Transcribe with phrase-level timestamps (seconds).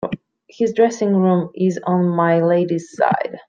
[0.49, 3.37] His dressing-room is on my Lady's side.